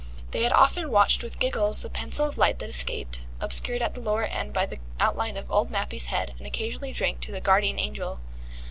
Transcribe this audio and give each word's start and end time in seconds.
They 0.31 0.41
had 0.41 0.51
often 0.53 0.89
watched 0.89 1.21
with 1.21 1.37
giggles 1.37 1.83
the 1.83 1.89
pencil 1.91 2.25
of 2.27 2.35
light 2.35 2.57
that 2.57 2.69
escaped, 2.71 3.21
obscured 3.39 3.83
at 3.83 3.93
the 3.93 4.01
lower 4.01 4.23
end 4.23 4.51
by 4.51 4.65
the 4.65 4.79
outline 4.99 5.37
of 5.37 5.51
Old 5.51 5.69
Mappy's 5.69 6.05
head, 6.05 6.33
and 6.39 6.47
occasionally 6.47 6.91
drank 6.91 7.19
to 7.19 7.31
the 7.31 7.39
"Guardian 7.39 7.77
Angel". 7.77 8.19